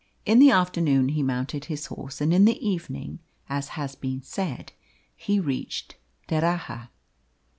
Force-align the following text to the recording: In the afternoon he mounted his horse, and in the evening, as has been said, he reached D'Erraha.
In 0.25 0.39
the 0.39 0.49
afternoon 0.49 1.09
he 1.09 1.21
mounted 1.21 1.65
his 1.65 1.85
horse, 1.85 2.21
and 2.21 2.33
in 2.33 2.45
the 2.45 2.59
evening, 2.67 3.19
as 3.47 3.67
has 3.77 3.93
been 3.93 4.23
said, 4.23 4.73
he 5.15 5.39
reached 5.39 5.95
D'Erraha. 6.27 6.89